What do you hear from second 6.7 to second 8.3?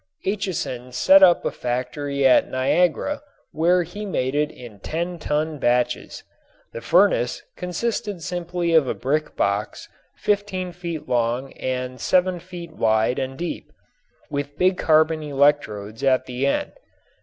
The furnace consisted